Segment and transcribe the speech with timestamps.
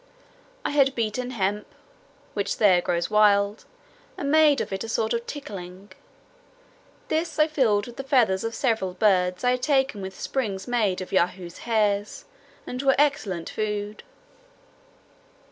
[0.65, 1.67] I had beaten hemp,
[2.33, 3.65] which there grows wild,
[4.17, 5.91] and made of it a sort of ticking;
[7.07, 11.01] this I filled with the feathers of several birds I had taken with springes made
[11.01, 12.25] of Yahoos' hairs,
[12.65, 14.01] and were excellent food.